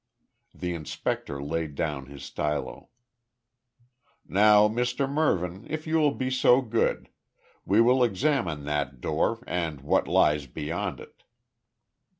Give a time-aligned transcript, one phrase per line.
[0.55, 2.89] The inspector laid down his stylo.
[4.27, 7.09] "Now, Mr Mervyn, if you will be so good.
[7.67, 11.21] We will examine that door, and what lies beyond it."